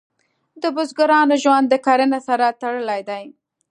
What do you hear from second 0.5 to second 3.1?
د بزګرانو ژوند د کرنې سره تړلی